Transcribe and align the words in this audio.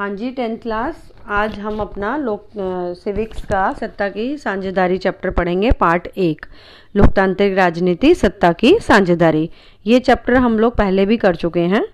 हाँ 0.00 0.08
जी 0.08 0.30
tenth 0.30 0.56
class 0.58 1.00
आज 1.28 1.58
हम 1.58 1.80
अपना 1.80 2.16
लोक 2.16 2.46
सिविक्स 2.98 3.44
का 3.44 3.72
सत्ता 3.72 4.08
की 4.08 4.36
साझेदारी 4.38 4.96
चैप्टर 4.98 5.30
पढ़ेंगे 5.30 5.70
पार्ट 5.70 6.06
एक. 6.08 6.46
लोकतांत्रिक 6.96 7.56
राजनीति, 7.56 8.14
सत्ता 8.14 8.52
की 8.52 8.72
साझेदारी. 8.78 9.50
ये 9.86 9.98
चैप्टर 10.00 10.34
हम 10.34 10.58
लोग 10.58 10.76
पहले 10.76 11.04
भी 11.06 11.16
कर 11.16 11.36
चुके 11.36 11.60
हैं. 11.60 11.84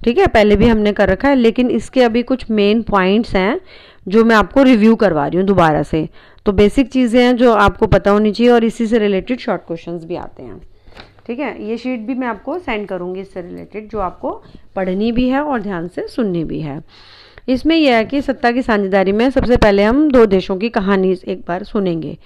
ठीक 0.00 0.18
है, 0.18 0.26
पहले 0.26 0.56
भी 0.56 0.68
हमने 0.68 0.92
कर 0.92 1.08
रखा 1.08 1.28
है, 1.28 1.34
लेकिन 1.34 1.70
इसके 1.70 2.02
अभी 2.02 2.22
कुछ 2.22 2.50
मेन 2.50 2.82
पॉइंट्स 2.82 3.34
हैं, 3.36 3.60
जो 4.08 4.24
मैं 4.24 4.36
आपको 4.36 4.62
रिव्यू 4.62 4.94
करवा 4.96 5.26
रही 5.26 5.38
हूँ 5.38 5.46
दोबारा 5.46 5.82
से. 5.82 6.08
तो 6.46 6.52
बेसिक 6.52 6.92
चीज़ें 6.92 7.22
हैं 7.22 7.36
जो 7.36 7.52
आपको 7.54 7.86
पता 7.86 8.10
होनी 8.10 8.32
चाहिए, 8.32 8.52
और 8.52 8.64
इसी 8.64 8.86
से 8.86 8.98
रिलेटेड 8.98 9.40
शॉर्ट 9.40 9.62
क्वेश्चन 9.66 9.98
भी 9.98 10.16
आते 10.16 10.42
हैं. 10.42 10.60
ठीक 11.26 11.38
है, 11.38 11.68
ये 11.68 11.76
शीट 11.76 12.00
भी 12.00 12.14
मैं 12.14 12.28
आपको 12.28 12.58
सेंड 12.58 12.88
करूँगी, 12.88 13.20
इससे 13.20 13.40
रिलेटेड 13.40 13.88
जो 13.88 13.98
आपको 14.00 14.42
पढ़नी 14.76 15.12
भी 15.12 15.28
है 15.28 15.40
और 15.40 15.62
ध्यान 15.62 15.88
से 15.88 16.06
सुननी 16.08 16.44
भी 16.44 16.60
है. 16.60 16.82
इसमें 17.48 17.76
यह 17.76 17.96
है 17.96 18.04
कि 18.04 18.22
सत्ता 18.22 18.52
की 18.52 18.62
साझेदारी 18.62 19.12
में 19.12 19.30
सबसे 19.30 19.56
पहले 19.56 19.82
हम 19.82 20.10
दो 20.10 20.26
देशों 20.26 20.56
की 20.56 20.68
कहानी 20.68 21.16
एक 21.28 21.44
बार 21.48 21.62
सुनेंगे 21.64 22.18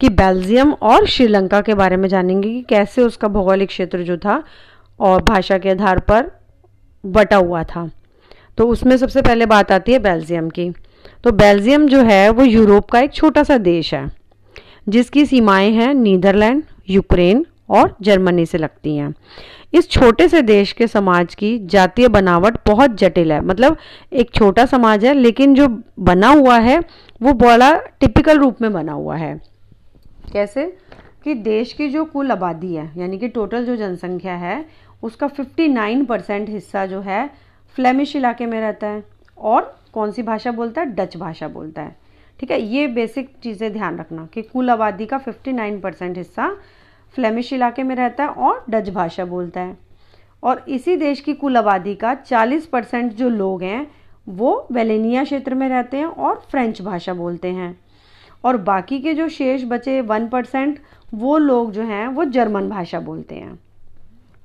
कि 0.00 0.08
बेल्जियम 0.08 0.72
और 0.72 1.06
श्रीलंका 1.06 1.60
के 1.60 1.74
बारे 1.74 1.96
में 1.96 2.08
जानेंगे 2.08 2.48
कि 2.48 2.62
कैसे 2.62 3.02
उसका 3.02 3.28
भौगोलिक 3.28 3.68
क्षेत्र 3.68 4.02
जो 4.02 4.16
था 4.16 4.42
और 5.00 5.22
भाषा 5.22 5.58
के 5.58 5.70
आधार 5.70 5.98
पर 5.98 6.30
बटा 7.06 7.36
हुआ 7.36 7.62
था। 7.64 7.90
तो 8.58 8.68
उसमें 8.68 8.96
सबसे 8.96 9.22
पहले 9.22 9.46
बात 9.46 9.72
आती 9.72 9.92
है 9.92 9.98
बेल्जियम 9.98 10.50
की। 10.50 10.70
तो 11.24 11.32
बेल्जियम 11.32 11.88
जो 11.88 12.00
है, 12.00 12.30
वो 12.30 12.44
यूरोप 12.44 12.90
का 12.90 13.00
एक 13.00 13.12
छोटा 13.12 13.42
सा 13.42 13.58
देश 13.58 13.94
है, 13.94 14.10
जिसकी 14.88 15.26
सीमाएँ 15.26 15.70
हैं 15.70 15.94
नीदरलैंड, 15.94 16.62
यूक्रेन 16.90 17.46
और 17.70 17.96
जर्मनी 18.02 18.46
से 18.46 18.58
लगती 18.58 18.96
हैं। 18.96 19.14
इस 19.74 19.90
छोटे 19.90 20.28
से 20.28 20.42
देश 20.42 20.72
के 20.72 20.86
समाज 20.86 21.34
की 21.34 21.58
जातीय 21.58 22.08
बनावट 22.08 22.58
बहुत 22.66 22.90
जटिल 22.90 23.32
है। 23.32 23.40
मतलब 23.40 23.76
एक 24.12 24.30
छोटा 24.34 24.66
समाज 24.66 25.04
है, 25.04 25.14
लेकिन 25.14 25.54
जो 25.54 25.82
बना 26.00 26.28
हुआ 26.28 26.58
है, 26.58 26.78
वो 27.22 27.32
बड़ा 27.32 27.76
टिपिकल 27.76 28.38
रूप 28.38 28.62
में 28.62 28.72
बना 28.72 28.92
हुआ 28.92 29.16
है। 29.16 29.40
कैसे? 30.32 30.76
कि 31.24 31.34
देश 31.34 31.72
की 31.72 31.88
जो 31.88 32.04
कुल 32.04 32.30
आबादी 32.30 32.74
है, 32.74 32.92
यानी 32.96 33.18
कि 33.18 33.28
टोटल 33.28 33.66
जो 33.66 33.76
जनसंख्या 33.76 34.34
है, 34.34 34.66
उसका 35.02 35.26
59 35.26 36.04
परसेंट 36.04 36.48
हिस्सा 36.48 36.86
जो 36.86 37.00
है 37.00 37.30
फ्लेमिश 37.74 38.16
इलाके 38.16 38.46
में 38.46 38.60
रहता 38.60 38.86
है। 38.86 39.04
और 39.38 39.76
कौन 39.92 40.10
सी 40.10 40.22
भाषा 40.22 40.52
बोलता 40.52 40.80
है? 40.80 40.86
डच 40.86 41.16
भाषा 41.16 41.48
बोलता 41.48 41.82
है। 41.82 41.96
ठीक 42.40 42.50
है, 42.50 42.62
ये 42.62 42.86
बेसिक 42.86 43.34
चीज़ें 43.42 43.72
ध्यान 43.72 43.98
रखना 43.98 44.28
कि 44.34 44.42
कुल 44.42 44.70
आबादी 44.70 45.06
का 45.06 45.18
59 45.18 45.80
परसेंट 45.80 46.18
हिस्सा 46.18 46.56
फ्लेमिश 47.14 47.52
इलाके 47.52 47.82
में 47.82 47.96
रहता 47.96 48.24
है 48.24 48.30
और 48.30 48.64
डच 48.70 48.90
भाषा 48.90 49.24
बोलता 49.24 49.60
है। 49.60 49.76
और 50.42 50.64
इसी 50.68 50.96
देश 50.96 51.20
की 51.20 51.34
कुल 51.34 51.56
आबादी 51.56 51.94
का 51.94 52.14
40 52.14 52.66
परसेंट 52.66 53.12
जो 53.12 53.28
लोग 53.28 53.62
हैं, 53.62 53.90
वो 54.28 54.68
वेलेनिया 54.72 55.24
क्षेत्र 55.24 55.54
में 55.54 55.68
रहते 55.68 55.96
हैं 55.96 56.06
और 56.06 56.44
फ्रेंच 56.50 56.82
भाषा 56.82 57.14
बोलते 57.14 57.48
हैं। 57.48 57.80
और 58.44 58.56
बाकी 58.56 59.00
के 59.00 59.14
जो 59.14 59.28
शेष 59.28 59.62
बचे 59.64 60.00
वन 60.00 60.28
परसेंट, 60.28 60.78
वो 61.14 61.38
लोग 61.38 61.72
जो 61.72 61.82
हैं, 61.82 62.08
वो 62.08 62.24
जर्मन 62.24 62.68
भाषा 62.68 63.00
बोलते 63.00 63.34
हैं। 63.34 63.58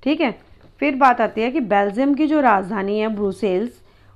ठीक 0.04 0.22
है? 0.22 0.40
फिर 0.80 0.96
बात 0.96 1.22
आती 1.22 1.42
है 1.42 1.52
कि 1.52 1.60
बेल्जियम 1.60 2.14
की 2.14 2.28
जो 2.28 2.40
राजधानी 2.40 3.00
है 3.00 3.08
ब्रूसेल्स, 3.08 3.72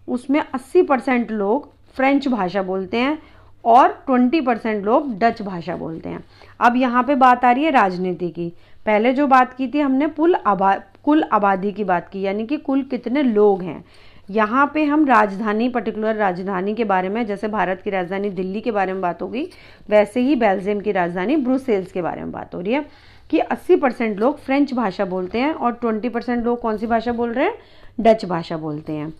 उसमें 0.07 0.43
80 0.53 0.81
परसेंट 0.81 1.31
लोग 1.31 1.73
फ्रेंच 1.95 2.27
भाषा 2.27 2.63
बोलते 2.63 2.97
हैं। 2.97 3.21
और 3.65 4.03
20 4.09 4.41
परसेंट 4.41 4.85
लोग 4.85 5.19
डच 5.19 5.41
भाषा 5.41 5.75
बोलते 5.75 6.09
हैं। 6.09 6.23
अब 6.59 6.75
यहाँ 6.75 7.03
पे 7.03 7.15
बात 7.15 7.45
आ 7.45 7.51
रही 7.51 7.63
है 7.63 7.71
राजनीति 7.71 8.29
की। 8.29 8.53
पहले 8.85 9.13
जो 9.13 9.27
बात 9.27 9.53
की 9.53 9.67
थी, 9.67 9.79
हमने 9.79 10.07
कुल 10.07 10.35
आबा, 10.35 10.75
कुल 11.03 11.23
आबादी 11.23 11.71
की 11.71 11.83
बात 11.83 12.09
की, 12.09 12.21
यानी 12.21 12.45
कि 12.45 12.57
कुल 12.57 12.83
कितने 12.83 13.23
लोग 13.23 13.61
हैं। 13.61 13.85
यहाँ 14.29 14.71
पे 14.73 14.83
हम 14.83 15.05
राजधानी, 15.05 15.69
पर्टिकुलर 15.69 16.15
राजधानी 16.15 16.75
के 16.75 16.83
बारे 16.83 17.09
में, 17.09 17.25
जैसे 17.25 17.47
भारत 17.47 17.81
की 17.81 17.89
राजधानी 17.89 18.29
दिल्ली 18.29 18.61
के 18.61 18.71
बारे 18.71 18.93
में 18.93 19.01
बात 19.01 19.21
होगी, 19.21 19.49
वैसे 19.89 20.19
ही 20.19 20.35
बेल्जियम 20.35 20.79
की 20.79 20.91
राजधानी 20.91 21.35
ब्रुसेल्स 21.35 21.91
के 21.91 22.01
बारे 22.01 22.21
में 22.21 22.31
बात 22.31 22.55
हो 22.55 22.61
रही 22.61 22.73
है 22.73 22.85
कि 23.29 23.39
80 23.39 23.75
परसेंट 23.75 24.19
लोग 24.19 24.39
फ्रेंच 24.39 24.73
भाषा 24.73 25.05
बोलते 25.05 25.39
हैं 25.39 25.53
और 25.53 25.73
20 25.73 26.09
परसेंट 26.09 26.45
लोग 26.45 26.61
कौन 26.61 26.77
सी 26.77 26.87
भाषा 26.87 27.11
बोल 27.11 27.33
रहे 27.33 27.45
हैं? 27.45 27.57
डच 27.99 28.25
भाषा 28.25 28.57
बोलते 28.57 28.93
हैं। 28.93 29.13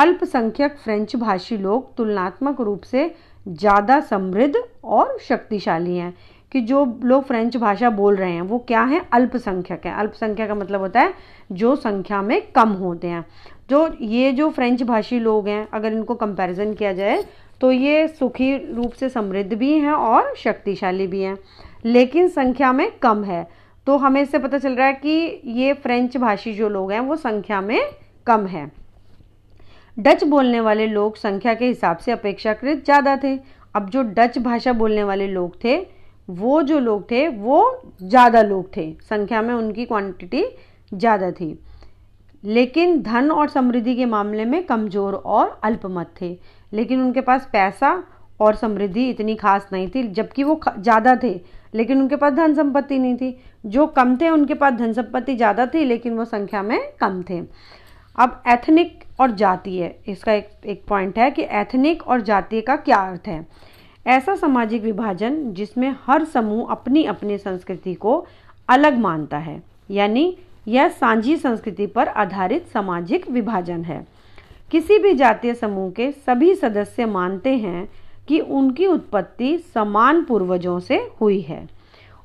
अल्पसंख्यक 0.00 0.76
फ्रेंच 0.78 1.14
भाषी 1.16 1.56
लोग 1.58 1.94
तुलनात्मक 1.96 2.60
रूप 2.60 2.82
से 2.84 3.10
ज़्यादा 3.46 4.00
समृद्ध 4.02 4.62
और 4.86 5.16
शक्तिशाली 5.20 5.96
हैं 5.96 6.14
कि 6.52 6.60
जो 6.62 6.84
लोग 7.04 7.24
फ्रेंच 7.24 7.56
भाषा 7.56 7.90
बोल 7.90 8.16
रहे 8.16 8.30
हैं, 8.32 8.42
वो 8.42 8.58
क्या 8.60 8.82
है? 8.82 9.00
अल्पसंख्यक 9.12 9.86
है। 9.86 9.92
अल्पसंख्यक 9.94 10.48
का 10.48 10.54
मतलब 10.54 10.80
होता 10.80 11.00
है 11.00 11.12
जो 11.52 11.74
संख्या 11.78 12.22
में 12.22 12.40
कम 12.52 12.68
होते 12.78 13.08
हैं। 13.08 13.24
जो 13.70 13.86
ये 14.02 14.32
जो 14.32 14.48
फ्रेंच 14.50 14.82
भाषी 14.84 15.18
लोग 15.20 15.48
हैं, 15.48 15.66
अगर 15.72 15.92
इनको 15.92 16.14
कंपैरिजन 16.16 16.74
किया 16.74 16.92
जाए 16.94 17.22
तो 17.60 17.70
ये 17.72 18.08
सुखी 18.08 18.56
रूप 18.66 18.92
से 18.92 19.08
समृद्ध 19.10 19.52
भी 19.54 19.72
हैं 19.74 19.92
और 19.92 20.34
शक्तिशाली 20.36 21.06
भी 21.06 21.22
हैं। 21.22 21.36
लेकिन 21.84 22.28
संख्या 22.30 22.72
में 22.72 22.90
कम 22.98 23.24
है। 23.24 23.46
तो 23.86 23.96
हमें 23.98 24.20
इससे 24.22 24.38
पता 24.38 24.58
चल 24.58 24.74
रहा 24.74 24.86
है 24.86 24.92
कि 24.94 25.40
ये 25.46 25.72
फ्रेंच 25.74 26.16
भाषी 26.18 26.54
जो 26.54 26.68
लोग 26.68 26.92
हैं, 26.92 27.00
वो 27.00 27.16
संख्या 27.18 27.60
में 27.60 27.80
कम 28.26 28.46
है। 28.46 28.70
डच 29.96 30.24
बोलने 30.24 30.60
वाले 30.60 30.86
लोग 30.86 31.16
संख्या 31.16 31.54
के 31.54 31.66
हिसाब 31.66 31.96
से 31.96 32.12
अपेक्षाकृत 32.12 32.84
ज़्यादा 32.84 33.16
थे। 33.16 33.38
अब 33.74 33.88
जो 33.90 34.02
डच 34.02 34.38
भाषा 34.38 34.72
बोलने 34.72 35.02
वाले 35.04 35.26
लोग 35.26 35.56
थे, 35.64 35.76
वो 36.28 36.62
जो 36.62 36.78
लोग 36.78 37.10
थे, 37.10 37.26
वो 37.28 37.82
ज़्यादा 38.02 38.42
लोग 38.42 38.76
थे। 38.76 38.92
संख्या 39.02 39.42
में 39.42 39.54
उनकी 39.54 39.84
क्वांटिटी 39.84 40.44
ज़्यादा 40.92 41.30
थी। 41.30 41.58
लेकिन 42.44 43.00
धन 43.02 43.30
और 43.30 43.48
समृद्धि 43.48 43.94
के 43.96 44.06
मामले 44.06 44.44
में 44.44 44.62
कमज़ोर 44.66 45.14
और 45.14 45.58
अल्पमत 45.64 46.14
थे। 46.20 46.36
लेकिन 46.72 47.02
उनके 47.02 47.20
पास 47.20 47.48
पैसा 47.52 48.02
और 48.40 48.54
समृद्धि 48.54 49.08
इतनी 49.10 49.34
खास 49.34 49.68
नहीं 49.72 49.88
थी, 49.88 50.02
जबकि 50.02 50.44
वो 50.44 50.60
ज़्यादा 50.78 51.16
थे। 51.22 51.40
लेकिन 51.74 52.00
उनके 52.00 52.16
पास 52.16 52.32
धन 52.32 52.54
संपत्ति 52.54 52.98
नहीं 52.98 53.16
थी। 53.16 53.36
जो 53.66 53.86
कम 53.88 54.16
थे, 54.16 54.28
उनके 54.28 54.54
पास 54.54 54.72
धन 54.72 54.92
संपत्ति 54.92 55.34
ज़्यादा 55.36 55.66
थी, 55.66 55.84
लेकिन 55.84 56.16
वो 56.16 56.24
संख्या 56.24 56.62
में 56.62 56.80
कम 57.00 57.22
थे। 57.30 57.40
अब 58.20 58.42
एथनिक 58.48 59.04
और 59.20 59.30
जातीय, 59.30 59.94
इसका 60.08 60.32
एक 60.32 60.48
एक 60.66 60.82
पॉइंट 60.88 61.18
है 61.18 61.30
कि 61.30 61.42
एथनिक 61.52 62.02
और 62.02 62.20
जातीय 62.20 62.60
का 62.60 62.76
क्या 62.78 62.96
अर्थ 63.02 63.28
है? 63.28 63.46
ऐसा 64.06 64.34
सामाजिक 64.36 64.82
विभाजन 64.82 65.52
जिसमें 65.54 65.94
हर 66.06 66.24
समूह 66.24 66.70
अपनी 66.70 67.04
अपनी 67.04 67.38
संस्कृति 67.38 67.94
को 67.94 68.24
अलग 68.68 68.98
मानता 68.98 69.38
है, 69.38 69.62
यानी 69.90 70.36
यह 70.68 70.88
सांझी 70.90 71.36
संस्कृति 71.36 71.86
पर 71.86 72.08
आधारित 72.08 72.66
सामाजिक 72.68 73.28
विभाजन 73.30 73.84
है। 73.84 74.04
किसी 74.70 74.98
भी 74.98 75.14
जातीय 75.14 75.54
समूह 75.54 75.90
के 75.90 76.10
सभी 76.12 76.54
सदस्य 76.54 77.06
मानते 77.06 77.56
हैं 77.56 77.88
कि 78.28 78.40
उनकी 78.40 78.86
उत्पत्ति 78.86 79.56
समान 79.74 80.22
पूर्वजों 80.24 80.78
से 80.80 81.02
हुई 81.20 81.40
है, 81.40 81.66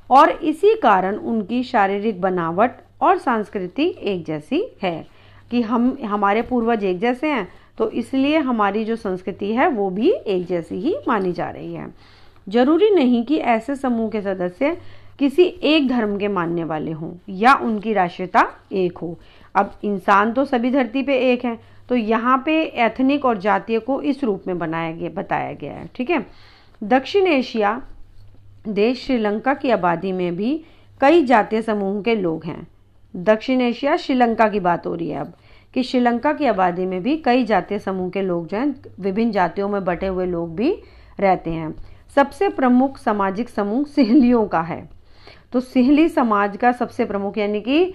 और 0.10 0.30
इसी 0.32 0.76
कारण 0.76 1.16
उनकी 1.16 1.64
शारीरिक 1.64 2.22
बनावट 2.22 2.80
और 3.02 3.18
संस्कृति 3.18 3.94
एक 4.02 4.26
जैसी 4.26 4.66
है। 4.84 5.06
कि 5.52 5.62
हम, 5.62 5.98
हमारे 6.04 6.42
पूर्वज 6.42 6.84
एक 6.84 7.00
जैसे 7.00 7.28
हैं 7.28 7.48
तो 7.78 7.90
इसलिए 7.92 8.38
हमारी 8.40 8.84
जो 8.86 8.96
संस्कृति 8.96 9.52
है, 9.54 9.68
वो 9.68 9.90
भी 9.90 10.12
एक 10.12 10.46
जैसी 10.48 10.76
ही 10.76 10.96
मानी 11.08 11.32
जा 11.34 11.50
रही 11.50 11.74
है। 11.74 11.88
ज़रूरी 12.48 12.90
नहीं 12.90 13.24
कि 13.26 13.38
ऐसे 13.38 13.76
समूह 13.76 14.10
के 14.10 14.22
सदस्य 14.22 14.78
किसी 15.20 15.44
एक 15.44 15.88
धर्म 15.88 16.18
के 16.18 16.28
मानने 16.28 16.64
वाले 16.64 16.92
हों, 16.92 17.12
या 17.30 17.54
उनकी 17.56 17.94
राष्ट्रीयता 17.94 18.48
एक 18.74 18.98
हो। 18.98 19.18
अब 19.56 19.72
इंसान 19.84 20.32
तो 20.34 20.46
सभी 20.46 20.72
धरती 20.72 21.04
पे 21.04 21.18
एक 21.32 21.46
है 21.46 21.58
तो 21.90 21.96
यहाँ 21.96 22.42
पे 22.46 22.62
एथनिक 22.78 23.26
और 23.26 23.38
जातीय 23.38 23.80
को 23.80 24.02
इस 24.02 24.24
रूप 24.24 24.44
में 24.48 24.58
बनाया 24.60 24.92
गया, 24.92 25.10
बताया 25.12 25.52
गया 25.54 25.74
है, 25.74 25.90
ठीक 25.96 26.10
है? 26.10 26.26
दक्षिण 26.82 27.28
एशिया 27.28 27.82
देश 28.68 29.06
श्रीलंका 29.06 29.54
की 29.54 29.70
आबादी 29.70 30.12
में 30.12 30.36
भी 30.36 30.60
कई 31.02 31.24
जातीय 31.24 31.62
समूह 31.62 32.02
के 32.02 32.16
लोग 32.16 32.46
हैं। 32.46 32.66
दक्षिण 33.16 33.62
एशिया 33.62 33.96
श्रीलंका 33.98 34.48
की 34.50 34.60
बात 34.60 34.88
हो 34.88 34.94
रही 34.96 35.10
है 35.10 35.20
अब, 35.20 35.34
कि 35.74 35.84
श्रीलंका 35.84 36.32
की 36.34 36.46
आबादी 36.46 36.86
में 36.86 37.02
भी 37.04 37.16
कई 37.18 37.44
जातीय 37.46 37.80
समूह 37.80 38.10
के 38.10 38.22
लोग 38.22 38.48
जो 38.48 38.58
हैं, 38.58 38.76
विभिन्न 39.00 39.32
जातियों 39.32 39.70
में 39.70 39.84
बटे 39.86 40.08
हुए 40.08 40.26
लोग 40.26 40.56
भी 40.56 40.72
रहते 41.20 41.52
हैं। 41.52 41.74
सबसे 42.16 42.50
प्रमुख 42.50 42.98
सामाजिक 42.98 43.50
समूह 43.50 43.84
सिहलियों 43.86 44.46
का 44.48 44.62
है। 44.62 44.90
तो 45.54 45.60
सिहली 45.60 46.08
समाज 46.10 46.58
का 46.58 46.72
सबसे 46.72 47.06
प्रमुख, 47.06 47.38
यानी 47.38 47.62
कि 47.62 47.94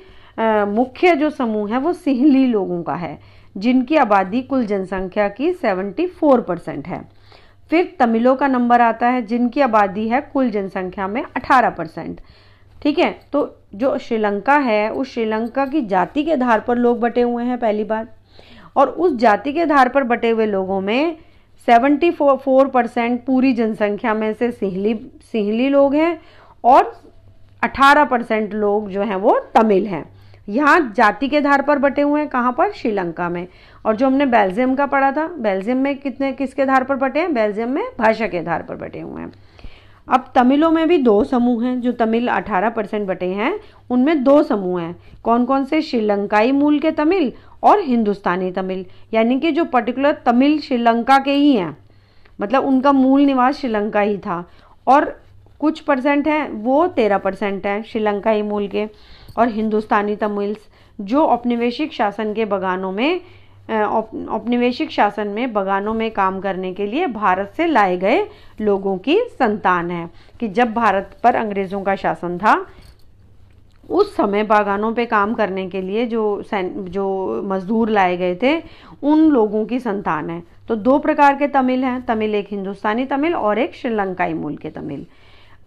मुख्य 0.69 1.15
जो 1.17 1.31
समूह 1.31 1.71
है, 1.71 1.79
वो 1.79 1.93
सिहली 1.93 2.47
लोगों 2.47 2.83
का 2.83 2.95
है, 2.95 3.19
जिनकी 3.57 3.97
आबादी 3.97 4.43
कुल 4.43 4.67
जनसंख्या 4.67 5.29
की 5.29 5.53
74 5.55 6.41
परसेंट 6.41 6.87
है। 6.89 7.03
फिर 7.71 7.97
तमिलों 7.99 8.37
का 8.37 8.47
नंबर 8.49 8.81
आता 8.81 9.09
है, 9.09 9.23
जिनकी 9.23 9.61
आबादी 9.61 10.09
है 10.09 10.21
कुल 10.33 10.51
जनसंख्या 10.51 11.09
में 11.09 11.23
18 11.37 11.71
परसेंट। 11.71 12.21
ठीक 12.83 12.99
है? 12.99 13.21
तो 13.33 13.57
जो 13.75 13.99
श्रीलंका 13.99 14.57
है, 14.57 14.91
उस 14.93 15.15
श्रीलंका 15.15 15.67
की 15.67 15.81
जाति 15.83 16.25
के 16.25 16.33
आधार 16.33 16.61
पर 16.61 16.77
लोग 16.77 17.01
बटे 17.01 17.21
हुए 17.21 17.45
हैं 17.45 17.59
पहली 17.59 17.85
बात। 17.85 18.17
और 18.77 18.89
उस 18.89 19.17
जाति 19.17 19.53
के 19.53 19.63
आधार 19.63 19.89
पर 19.89 20.05
बटे 20.05 20.31
हुए 20.31 20.47
लोगों 20.47 20.81
में 20.81 21.17
सेवेंटी 21.67 22.11
फोर 22.11 22.69
परसेंट 22.69 23.25
पूरी 23.25 23.53
जनसंख्या 23.53 24.15
में 24.15 24.33
से 24.33 24.51
सिहली 24.51 24.95
सिहली 25.33 25.69
लोग 25.69 25.95
हैं 25.95 26.21
और 26.65 27.03
18 27.63 28.05
परसेंट 28.05 28.55
लोग 28.55 28.91
जो 28.91 29.03
हैं 29.03 29.17
वो 29.17 29.39
तमिल 29.55 29.87
हैं। 29.87 30.05
यहाँ 30.49 30.93
जाति 30.97 31.29
के 31.29 31.37
आधार 31.37 31.63
पर 31.63 31.79
बटे 31.79 32.03
हुए 32.03 32.21
हैं, 32.21 32.29
कहाँ 32.29 32.53
पर? 32.53 32.73
श्रीलंका 32.73 33.29
में। 33.29 33.49
और 33.87 33.97
जो 33.97 34.07
हमने 34.07 34.27
बेल्जियम 34.27 34.75
का 34.75 34.87
पढ़ा 34.87 35.13
था, 35.13 35.27
बेल्जियम 35.29 35.79
में 35.79 35.97
कितने, 35.97 36.33
किसके 36.33 36.63
आधार 36.63 36.85
पर 36.85 36.97
बटे 36.97 37.21
हैं? 37.21 37.35
बेल्जियम 37.35 37.71
में 37.71 37.85
भाषा 37.99 38.27
के 38.27 38.39
आधार 38.39 38.63
पर 38.63 38.77
बटे 38.77 39.01
हुए 39.01 39.23
हैं। 39.23 39.33
अब 40.11 40.33
तमिलों 40.35 40.71
में 40.71 40.89
भी 40.89 40.99
दो 40.99 41.25
समूह 41.25 41.65
हैं, 41.65 41.81
जो 41.81 41.93
तमिल 41.93 42.29
18 42.29 42.71
परसेंट 42.71 43.09
बटे 43.09 43.27
हैं, 43.27 43.61
उनमें 43.91 44.25
दो 44.25 44.43
समूह 44.43 44.83
हैं। 44.83 44.97
कौन 45.23 45.45
कौन 45.45 45.65
से? 45.65 45.83
श्रीलंकाई 45.83 46.53
मूल 46.53 46.79
के 46.79 46.91
तमिल 46.91 47.33
और 47.63 47.81
हिंदुस्तानी 47.81 48.51
तमिल। 48.51 48.87
यानी 49.15 49.41
कि 49.41 49.53
जो 49.53 49.65
पर्टिकुलर 49.65 50.13
तमिल 50.13 50.61
श्रीलंका 50.61 51.19
के 51.19 51.33
ही 51.33 51.57
हैं। 51.57 51.79
मतलब 52.41 52.65
उनका 52.65 52.93
मूल 52.93 53.21
निवास 53.21 53.57
श्रीलंका 53.57 54.01
ही 54.01 54.19
था। 54.19 54.49
और 54.87 55.21
कुछ 55.59 55.81
परसेंट 55.81 56.29
हैं, 56.29 56.51
वो 56.51 56.87
तेरह 56.87 57.19
परसेंट 57.19 57.67
हैं 57.67 57.83
श्रीलंकाई 57.83 58.43
मूल 58.43 58.69
के 58.69 58.87
और 59.39 59.49
हिंदुस्तानी 59.49 60.17
तमिल्स, 60.17 60.59
जो 61.01 61.25
औपनिवेशिक 61.25 61.93
शासन 61.93 62.35
के 62.35 62.45
बगानों 62.45 62.93
में 62.93 63.21
औपनिवेशिक 63.71 64.91
शासन 64.91 65.29
में 65.29 65.53
बगानों 65.53 65.95
में 65.95 66.11
काम 66.11 66.41
करने 66.41 66.73
के 66.75 66.87
लिए 66.87 67.07
भारत 67.07 67.53
से 67.57 67.67
लाए 67.67 67.97
गए 67.97 68.27
लोगों 68.61 68.97
की 68.99 69.19
संतान 69.31 69.91
है 69.91 70.09
कि 70.41 70.49
जब 70.49 70.73
भारत 70.75 71.17
पर 71.23 71.35
अंग्रेज़ों 71.37 71.83
का 71.83 71.95
शासन 71.97 72.39
था, 72.39 72.55
उस 73.89 74.15
समय 74.17 74.43
बागानों 74.45 74.93
पे 74.95 75.05
काम 75.07 75.35
करने 75.35 75.69
के 75.69 75.81
लिए 75.83 76.07
जो 76.07 76.43
जो 76.49 77.43
मजदूर 77.45 77.91
लाए 77.91 78.17
गए 78.17 78.35
थे, 78.43 78.57
उन 79.03 79.29
लोगों 79.31 79.65
की 79.67 79.79
संतान 79.81 80.31
है। 80.31 80.43
तो 80.69 80.77
दो 80.77 80.99
प्रकार 80.99 81.37
के 81.37 81.49
तमिल 81.49 81.85
हैं, 81.85 82.05
तमिल 82.07 82.35
एक 82.35 82.49
हिंदुस्तानी 82.51 83.05
तमिल 83.07 83.35
और 83.35 83.59
एक 83.59 83.75
श्रीलंकाई 83.75 84.35
मूल 84.35 84.57
के 84.57 84.71
तमिल। 84.71 85.07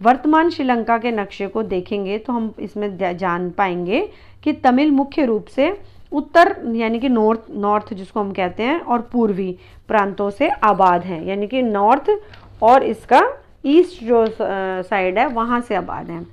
वर्तमान 0.01 0.49
श्रीलंका 0.49 0.97
के 0.97 1.11
नक्शे 1.11 1.47
को 1.47 1.63
देखेंगे 1.63 2.17
तो 2.17 2.33
हम 2.33 2.53
इसमें 2.59 3.17
जान 3.17 3.49
पाएँगे 3.49 4.07
कि 4.43 4.53
तमिल 4.53 4.91
मुख्य 4.91 5.25
रूप 5.25 5.45
से 5.45 5.69
उत्तर, 6.13 6.55
यानी 6.75 6.99
कि 6.99 7.09
नॉर्थ 7.09 7.45
नॉर्थ 7.51 7.93
जिसको 7.93 8.19
हम 8.19 8.31
कहते 8.31 8.63
हैं, 8.63 8.79
और 8.79 9.01
पूर्वी 9.11 9.57
प्रांतों 9.87 10.29
से 10.29 10.49
आबाद 10.49 11.03
हैं, 11.03 11.23
यानी 11.25 11.47
कि 11.47 11.61
नॉर्थ 11.61 12.09
और 12.63 12.83
इसका 12.83 13.21
ईस्ट 13.65 14.03
जो 14.03 14.25
साइड 14.29 15.17
है, 15.19 15.27
वहाँ 15.27 15.59
से 15.61 15.75
आबाद 15.75 16.09
हैं। 16.09 16.25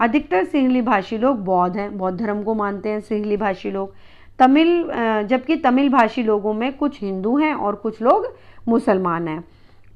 अधिकतर 0.00 0.44
सिंहली 0.44 0.82
भाषी 0.82 1.18
लोग 1.18 1.44
बौद्ध 1.44 1.76
हैं, 1.76 1.96
बौद्ध 1.98 2.18
धर्म 2.18 2.42
को 2.42 2.54
मानते 2.54 2.88
हैं 2.88 3.00
सिंहली 3.00 3.36
भाषी 3.36 3.70
लोग। 3.70 3.94
तमिल 4.38 5.26
जबकि 5.28 5.56
तमिल 5.56 5.88
भाषी 5.88 6.22
लोगों 6.22 6.52
में 6.54 6.72
कुछ 6.72 7.00
हिंदू 7.02 7.36
हैं 7.38 7.52
और 7.54 7.74
कुछ 7.74 8.00
लोग 8.02 8.26
मुसलमान 8.68 9.28
हैं। 9.28 9.44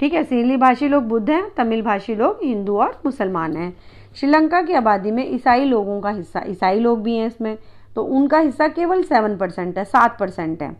ठीक 0.01 0.15
है, 0.15 0.23
सिंहली 0.25 0.57
भाषी 0.57 0.89
लोग 0.89 1.09
बुद्ध 1.09 1.31
हैं, 1.31 1.43
तमिल 1.55 1.83
भाषी 1.83 2.15
लोग 2.15 2.39
हिंदू 2.45 2.77
और 2.77 3.01
मुसलमान 3.07 3.57
हैं। 3.57 3.73
श्रीलंका 4.17 4.61
की 4.63 4.73
आबादी 4.73 5.11
में 5.11 5.27
ईसाई 5.35 5.65
लोगों 5.65 6.01
का 6.01 6.11
हिस्सा, 6.11 6.43
ईसाई 6.49 6.79
लोग 6.79 7.03
भी 7.03 7.17
हैं 7.17 7.27
इसमें। 7.27 7.57
तो 7.97 8.03
उनका 8.03 8.39
हिस्सा 8.39 8.69
केवल 8.69 9.03
सेवन 9.03 9.37
परसेंट 9.37 9.79
है, 9.79 9.85
सात 9.85 10.19
परसेंट 10.19 10.63
है। 10.63 10.77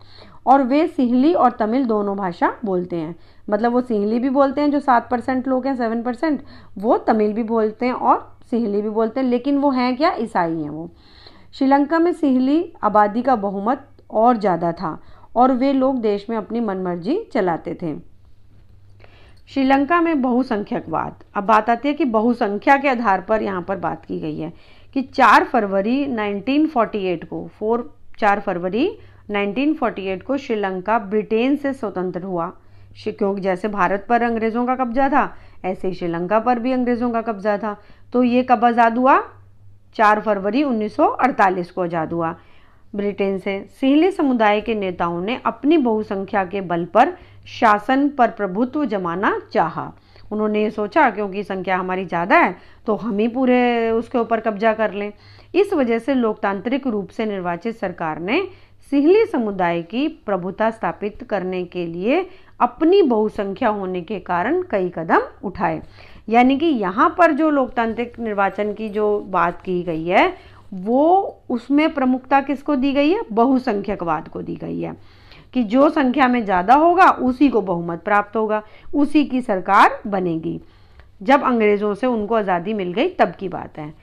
और 0.47 0.63
वे 0.63 0.85
सिंहली 0.87 1.33
और 1.33 1.51
तमिल 1.51 1.85
दोनों 1.85 2.15
भाषा 2.17 2.53
बोलते 2.65 2.95
हैं। 2.95 3.15
मतलब 3.47 3.71
वो 3.71 3.81
सिंहली 3.81 4.19
भी 4.19 4.29
बोलते 4.29 4.61
हैं, 4.61 4.71
जो 4.71 4.79
सात 4.79 5.09
परसेंट 5.09 5.47
लोग 5.47 5.65
हैं, 5.67 5.75
सेवन 5.75 6.01
परसेंट, 6.03 6.41
वो 6.77 6.97
तमिल 6.97 7.33
भी 7.33 7.43
बोलते 7.43 7.85
हैं 7.85 7.93
और 7.93 8.19
सिंहली 8.51 8.81
भी 8.81 8.89
बोलते 8.89 9.19
हैं। 9.19 9.27
लेकिन 9.27 9.57
वो 9.57 9.71
हैं 9.71 9.95
क्या? 9.97 10.13
ईसाई 10.19 10.61
हैं 10.61 10.69
वो। 10.69 10.89
श्रीलंका 11.53 11.99
में 11.99 12.11
सिंहली 12.13 12.73
आबादी 12.83 13.21
का 13.21 13.35
बहुमत 13.37 13.87
और 14.11 14.37
ज़्यादा 14.37 14.71
था 14.71 14.97
और 15.35 15.51
वे 15.51 15.73
लोग 15.73 15.99
देश 16.01 16.25
में 16.29 16.37
अपनी 16.37 16.59
मनमर्जी 16.59 17.19
चलाते 17.33 17.77
थे। 17.81 17.95
श्रीलंका 19.49 19.99
में 20.01 20.21
बहुसंख्यकवाद। 20.21 21.23
अब 21.35 21.43
बात 21.43 21.69
आती 21.69 21.87
है 21.87 21.93
कि 21.93 22.05
बहुसंख्या 22.05 22.77
के 22.77 22.89
आधार 22.89 23.21
पर 23.21 23.41
यहाँ 23.43 23.61
पर 23.61 23.77
बात 23.77 24.05
की 24.05 24.19
गई 24.19 24.37
है। 24.39 24.51
कि 24.95 25.01
4 25.15 25.43
फरवरी 25.43 26.05
1948 26.07 27.23
को 27.23 27.47
4 27.59 27.83
4 28.19 28.39
फरवरी 28.39 28.87
1948 29.29 30.21
को 30.21 30.37
श्रीलंका 30.37 30.97
ब्रिटेन 30.99 31.55
से 31.55 31.73
स्वतंत्र 31.73 32.23
हुआ। 32.23 32.51
क्योंकि 33.07 33.41
जैसे 33.41 33.67
भारत 33.67 34.05
पर 34.09 34.23
अंग्रेज़ों 34.23 34.65
का 34.65 34.75
कब्जा 34.75 35.07
था, 35.09 35.33
ऐसे 35.65 35.87
ही 35.87 35.93
श्रीलंका 35.93 36.39
पर 36.39 36.59
भी 36.59 36.71
अंग्रेज़ों 36.71 37.09
का 37.11 37.21
कब्जा 37.21 37.57
था। 37.57 37.75
तो 38.13 38.23
ये 38.23 38.43
कब 38.43 38.65
आज़ाद 38.65 38.97
हुआ? 38.97 39.17
4 39.95 40.21
फरवरी 40.21 40.63
1948 40.63 41.71
को 41.71 41.81
आज़ाद 41.81 42.13
हुआ। 42.13 42.35
ब्रिटेन 42.93 43.37
से 43.39 43.59
सिहली 43.81 44.11
समुदाय 44.11 44.61
के 44.61 44.75
नेताओं 44.75 45.21
ने 45.21 45.39
अपनी 45.45 45.77
बहुसंख्या 45.77 46.43
के 46.45 46.61
बल 46.61 46.85
पर 46.85 47.13
शासन 47.49 48.07
पर 48.09 48.31
प्रभुत्व 48.31 48.85
जमाना 48.85 49.39
चाहा। 49.53 49.91
उन्होंने 50.31 50.69
सोचा, 50.71 51.09
क्योंकि 51.09 51.43
संख्या 51.43 51.77
हमारी 51.77 52.05
ज़्यादा 52.05 52.37
है 52.37 52.55
तो 52.87 52.95
हम 52.95 53.17
ही 53.17 53.27
पूरे 53.27 53.89
उसके 53.91 54.17
ऊपर 54.17 54.39
कब्जा 54.39 54.73
कर 54.73 54.93
लें। 54.93 55.11
इस 55.53 55.73
वजह 55.73 55.99
से 55.99 56.13
लोकतांत्रिक 56.13 56.87
रूप 56.87 57.09
से 57.09 57.25
निर्वाचित 57.25 57.77
सरकार 57.77 58.19
ने 58.21 58.41
सिहली 58.91 59.25
समुदाय 59.25 59.81
की 59.81 60.07
प्रभुता 60.25 60.69
स्थापित 60.71 61.23
करने 61.29 61.63
के 61.65 61.85
लिए 61.85 62.25
अपनी 62.59 63.01
बहुसंख्या 63.03 63.69
होने 63.69 64.01
के 64.01 64.19
कारण 64.21 64.61
कई 64.61 64.89
कदम 64.89 65.21
उठाए। 65.43 65.81
यानी 66.29 66.57
कि 66.57 66.65
यहाँ 66.65 67.13
पर 67.17 67.31
जो 67.31 67.49
लोकतांत्रिक 67.49 68.19
निर्वाचन 68.19 68.73
की 68.73 68.89
जो 68.89 69.19
बात 69.29 69.61
की 69.61 69.81
गई 69.83 70.05
है, 70.05 70.33
वो 70.73 71.39
उसमें 71.49 71.93
प्रमुखता 71.93 72.41
किसको 72.41 72.75
दी 72.75 72.91
गई 72.93 73.11
है? 73.11 73.21
बहुसंख्यकवाद 73.31 74.27
को 74.27 74.41
दी 74.41 74.55
गई 74.55 74.79
है। 74.81 74.95
कि 75.53 75.63
जो 75.63 75.89
संख्या 75.89 76.27
में 76.27 76.45
ज़्यादा 76.45 76.73
होगा, 76.73 77.09
उसी 77.09 77.49
को 77.49 77.61
बहुमत 77.61 78.03
प्राप्त 78.03 78.35
होगा, 78.35 78.63
उसी 78.93 79.25
की 79.25 79.41
सरकार 79.41 80.01
बनेगी। 80.07 80.61
जब 81.21 81.43
अंग्रेज़ों 81.43 81.93
से 81.93 82.07
उनको 82.07 82.35
आज़ादी 82.35 82.73
मिल 82.73 82.93
गई, 82.93 83.09
तब 83.09 83.33
की 83.39 83.49
बात 83.49 83.77
है। 83.77 83.93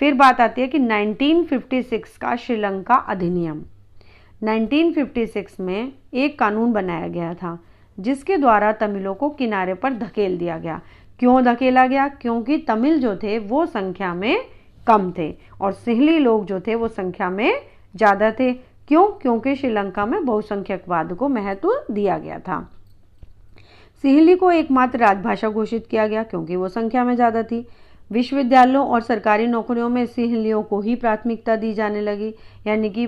फिर 0.00 0.14
बात 0.14 0.40
आती 0.40 0.60
है 0.60 0.68
कि 0.68 0.78
1956 0.78 2.16
का 2.16 2.36
श्रीलंका 2.36 2.94
अधिनियम। 2.94 3.64
1956 4.42 5.60
में 5.60 5.92
एक 6.14 6.38
कानून 6.38 6.72
बनाया 6.72 7.08
गया 7.08 7.34
था, 7.34 7.58
जिसके 7.98 8.36
द्वारा 8.36 8.72
तमिलों 8.72 9.14
को 9.14 9.28
किनारे 9.28 9.74
पर 9.74 9.92
धकेल 9.92 10.38
दिया 10.38 10.58
गया। 10.58 10.80
क्यों 11.18 11.42
धकेला 11.44 11.86
गया? 11.86 12.08
क्योंकि 12.08 12.58
तमिल 12.58 13.00
जो 13.00 13.16
थे, 13.16 13.38
वो 13.38 13.66
संख्या 13.66 14.14
में 14.14 14.44
कम 14.86 15.12
थे, 15.18 15.34
और 15.60 15.72
सिहली 15.72 16.18
लोग 16.18 16.44
जो 16.44 16.60
थे, 16.60 16.74
वो 16.74 16.88
संख्या 16.88 17.30
में 17.30 17.62
ज़्यादा 17.96 18.30
थे। 18.30 18.52
क्यों? 18.88 19.06
क्योंकि 19.22 19.54
श्रीलंका 19.56 20.06
में 20.06 20.24
बहुसंख्यकवाद 20.24 21.12
को 21.12 21.28
महत्व 21.28 21.72
दिया 21.90 22.18
गया 22.18 22.38
था। 22.38 22.60
सिहली 24.04 24.34
को 24.34 24.50
एकमात्र 24.50 24.98
राजभाषा 24.98 25.48
घोषित 25.48 25.86
किया 25.86 26.06
गया 26.06 26.22
क्योंकि 26.22 26.56
वो 26.56 26.68
संख्या 26.68 27.04
में 27.04 27.14
ज़्यादा 27.14 27.42
थी। 27.42 27.66
विश्वविद्यालयों 28.10 28.86
और 28.86 29.00
सरकारी 29.00 29.46
नौकरियों 29.46 29.88
में 29.88 30.04
सिहलियों 30.06 30.62
को 30.62 30.80
ही 30.80 30.94
प्राथमिकता 30.94 31.56
दी 31.56 31.72
जाने 31.74 32.00
लगी। 32.00 32.34
यानी 32.66 32.90
कि 32.90 33.06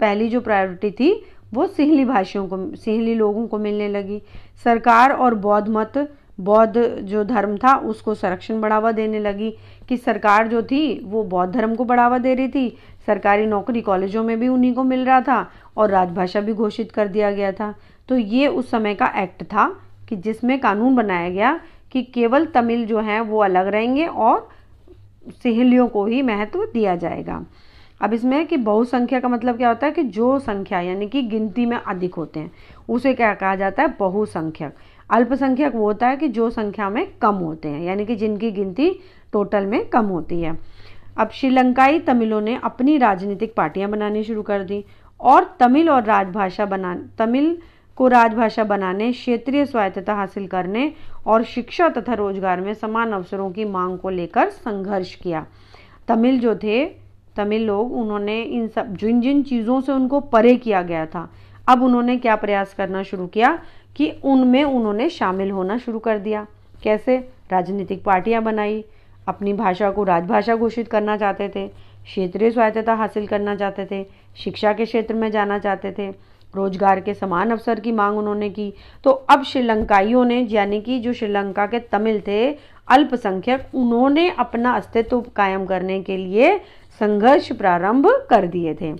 पहली 0.00 0.28
जो 0.28 0.40
प्रायोरिटी 0.40 0.90
थी, 0.90 1.12
वो 1.54 1.66
सिहली 1.66 2.04
भाषियों 2.04 2.46
को, 2.48 2.76
सिहली 2.76 3.14
लोगों 3.14 3.46
को 3.46 3.58
मिलने 3.58 3.88
लगी। 3.88 4.22
सरकार 4.64 5.12
और 5.12 5.34
बौद्ध 5.34 5.68
मत, 5.68 5.98
बौद्ध 6.40 6.82
जो 7.02 7.24
धर्म 7.24 7.56
था, 7.56 7.74
उसको 7.76 8.14
संरक्षण 8.14 8.60
बढ़ावा 8.60 8.92
देने 8.92 9.20
लगी। 9.20 9.50
कि 9.88 9.96
सरकार 9.96 10.48
जो 10.48 10.62
थी, 10.62 11.00
वो 11.04 11.24
बौद्ध 11.24 11.52
धर्म 11.54 11.74
को 11.74 11.84
बढ़ावा 11.84 12.18
दे 12.18 12.34
रही 12.34 12.48
थी 12.48 12.76
सरकारी 13.06 13.46
नौकरी 13.46 13.80
कॉलेजों 13.80 14.22
में 14.24 14.38
भी 14.40 14.48
उन्हीं 14.48 14.74
को 14.74 14.82
मिल 14.82 15.04
रहा 15.04 15.20
था 15.20 15.50
और 15.76 15.90
राजभाषा 15.90 16.40
भी 16.40 16.52
घोषित 16.52 16.92
कर 16.92 17.08
दिया 17.08 17.30
गया 17.30 17.52
था। 17.52 17.74
तो 18.08 18.16
ये 18.16 18.46
उस 18.46 18.70
समय 18.70 18.94
का 18.94 19.06
एक्ट 19.16 19.42
था 19.42 19.66
कि 20.08 20.16
जिसमें 20.16 20.58
कानून 20.60 20.94
बनाया 20.94 21.30
गया 21.30 21.60
कि 21.92 22.02
केवल 22.02 22.46
तमिल 22.46 22.86
जो 22.86 23.00
हैं 23.00 23.20
वो 23.20 23.42
अलग 23.42 23.66
रहेंगे 23.66 24.06
और 24.06 24.48
सहेलियों 25.42 25.88
को 25.88 26.04
ही 26.06 26.22
महत्व 26.22 26.64
दिया 26.64 26.96
जाएगा। 26.96 27.44
अब 28.00 28.12
इसमें 28.12 28.46
कि 28.46 28.56
बहुसंख्या 28.56 29.20
का 29.20 29.28
मतलब 29.28 29.56
क्या 29.56 29.68
होता 29.68 29.86
है 29.86 29.92
कि 29.92 30.02
जो 30.02 30.38
संख्या 30.38 30.80
यानी 30.80 31.06
कि 31.08 31.22
गिनती 31.22 31.66
में 31.66 31.76
अधिक 31.76 32.14
होते 32.14 32.40
हैं, 32.40 32.50
उसे 32.88 33.14
क्या 33.14 33.34
कहा 33.34 33.54
जाता 33.56 33.82
है? 33.82 33.94
बहुसंख्यक। 34.00 34.74
अल्पसंख्यक 35.10 35.74
वो 35.74 35.84
होता 35.84 36.08
है 36.08 36.16
कि 36.16 36.28
जो 36.28 36.50
संख्या 36.50 36.88
में 36.90 37.06
कम 37.22 37.34
होते 37.34 37.68
हैं, 37.68 37.82
यानी 37.82 38.06
कि 38.06 38.16
जिनकी 38.16 38.50
गिनती 38.50 38.90
टोटल 39.32 39.66
में 39.66 39.88
कम 39.88 40.06
होती 40.06 40.40
है। 40.42 40.58
अब 41.16 41.30
श्रीलंकाई 41.30 41.98
तमिलों 41.98 42.40
ने 42.40 42.58
अपनी 42.64 42.96
राजनीतिक 42.98 43.54
पार्टियाँ 43.54 43.90
बनानी 43.90 44.22
शुरू 44.24 44.42
कर 44.42 44.62
दी 44.62 44.84
और 45.20 45.56
तमिल 45.60 45.90
और 45.90 46.04
राजभाषा 46.04 46.66
बना, 46.66 46.94
तमिल 47.18 47.56
को 47.96 48.08
राजभाषा 48.08 48.64
बनाने, 48.64 49.12
क्षेत्रीय 49.12 49.64
स्वायत्तता 49.66 50.14
हासिल 50.14 50.46
करने 50.46 50.92
और 51.26 51.42
शिक्षा 51.44 51.88
तथा 51.88 52.14
रोज़गार 52.14 52.60
में 52.60 52.72
समान 52.74 53.12
अवसरों 53.12 53.50
की 53.50 53.64
मांग 53.64 53.98
को 53.98 54.10
लेकर 54.10 54.50
संघर्ष 54.50 55.14
किया। 55.14 55.46
तमिल 56.08 56.38
जो 56.40 56.54
थे, 56.54 56.84
तमिल 57.36 57.66
लोग, 57.66 57.92
उन्होंने 57.92 58.42
इन 58.42 58.68
सब, 58.68 58.96
जिन 58.96 59.20
जिन 59.20 59.42
चीज़ों 59.42 59.80
से 59.80 59.92
उनको 59.92 60.20
परे 60.20 60.56
किया 60.56 60.82
गया 60.82 61.06
था, 61.06 61.28
अब 61.68 61.82
उन्होंने 61.82 62.16
क्या 62.16 62.36
प्रयास 62.36 62.74
करना 62.74 63.02
शुरू 63.02 63.26
किया 63.26 63.58
कि 63.96 64.10
उनमें 64.24 64.64
उन्होंने 64.64 65.08
शामिल 65.08 65.50
होना 65.50 65.78
शुरू 65.78 65.98
कर 65.98 66.18
दिया। 66.18 66.46
कैसे? 66.82 67.16
राजनीतिक 67.52 68.04
पार्टियाँ 68.04 68.42
बनाई 68.42 68.84
अपनी 69.28 69.52
भाषा 69.52 69.90
को 69.90 70.04
राजभाषा 70.04 70.56
घोषित 70.56 70.88
करना 70.88 71.16
चाहते 71.16 71.48
थे, 71.48 71.66
क्षेत्रीय 72.04 72.50
स्वायत्तता 72.50 72.94
हासिल 72.94 73.26
करना 73.26 73.54
चाहते 73.54 73.86
थे, 73.90 74.06
शिक्षा 74.36 74.72
के 74.72 74.84
क्षेत्र 74.84 75.14
में 75.14 75.30
जाना 75.30 75.58
चाहते 75.58 75.92
थे, 75.92 76.10
रोज़गार 76.54 77.00
के 77.00 77.14
समान 77.14 77.50
अवसर 77.50 77.80
की 77.80 77.92
मांग 77.92 78.18
उन्होंने 78.18 78.50
की। 78.50 78.72
तो 79.04 79.10
अब 79.10 79.42
श्रीलंकाइयों 79.42 80.24
ने, 80.24 80.40
यानी 80.50 80.80
कि 80.80 80.98
जो 80.98 81.12
श्रीलंका 81.12 81.66
के 81.66 81.78
तमिल 81.78 82.20
थे, 82.20 82.52
अल्पसंख्यक, 82.88 83.68
उन्होंने 83.74 84.28
अपना 84.30 84.72
अस्तित्व 84.72 85.20
कायम 85.36 85.64
करने 85.66 86.02
के 86.02 86.16
लिए 86.16 86.56
संघर्ष 87.00 87.52
प्रारंभ 87.52 88.06
कर 88.30 88.46
दिए 88.46 88.74
थे। 88.74 88.92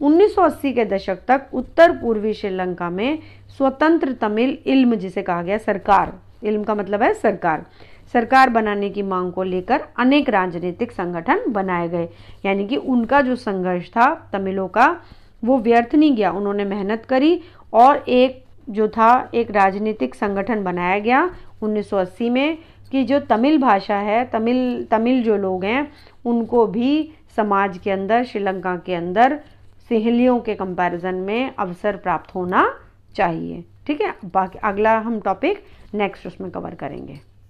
1980 0.00 0.72
के 0.72 0.84
दशक 0.84 1.18
तक 1.28 1.48
उत्तर 1.54 1.92
पूर्वी 1.92 2.32
श्रीलंका 2.34 2.90
में 2.90 3.18
स्वतंत्र 3.58 4.12
तमिल 4.12 4.58
इल्म, 4.66 4.94
जिसे 4.94 5.22
कहा 5.22 5.42
गया 5.42 5.58
सरकार, 5.58 6.12
इल्म 6.42 6.64
का 6.64 6.74
मतलब 6.74 7.02
है 7.02 7.12
सरकार 7.14 7.64
सरकार 8.12 8.50
बनाने 8.50 8.90
की 8.90 9.02
मांग 9.02 9.32
को 9.32 9.42
लेकर 9.42 9.84
अनेक 9.98 10.28
राजनीतिक 10.28 10.92
संगठन 10.92 11.40
बनाए 11.48 11.88
गए। 11.88 12.08
यानी 12.44 12.66
कि 12.66 12.76
उनका 12.76 13.20
जो 13.20 13.36
संघर्ष 13.36 13.88
था 13.88 14.30
तमिलों 14.32 14.68
का, 14.68 15.00
वो 15.44 15.58
व्यर्थ 15.58 15.94
नहीं 15.94 16.16
गया। 16.16 16.30
उन्होंने 16.30 16.64
मेहनत 16.64 17.04
करी 17.04 17.40
और 17.72 17.96
एक 17.96 18.44
जो 18.70 18.88
था, 18.88 19.30
एक 19.34 19.50
राजनीतिक 19.50 20.14
संगठन 20.14 20.64
बनाया 20.64 20.98
गया 20.98 21.30
1980 21.62 22.30
में 22.30 22.58
कि 22.90 23.04
जो 23.04 23.20
तमिल 23.20 23.58
भाषा 23.58 23.96
है, 23.96 24.24
तमिल 24.24 24.86
तमिल 24.90 25.22
जो 25.22 25.36
लोग 25.36 25.64
हैं, 25.64 25.92
उनको 26.26 26.66
भी 26.66 27.12
समाज 27.36 27.78
के 27.78 27.90
अंदर, 27.90 28.24
श्रीलंका 28.24 28.76
के 28.76 28.94
अंदर 28.94 29.40
सहेलियों 29.88 30.40
के 30.40 30.54
कंपैरिजन 30.54 31.14
में 31.14 31.54
अवसर 31.58 31.96
प्राप्त 31.96 32.34
होना 32.34 32.74
चाहिए। 33.16 33.64
ठीक 33.86 34.00
है? 34.00 34.14
बाकी 34.24 34.58
अगला 34.58 34.98
हम 34.98 35.20
टॉपिक 35.20 35.64
नेक्स्ट 35.94 36.26
उसमें 36.26 36.50
कवर 36.50 36.74
करेंगे। 36.74 37.33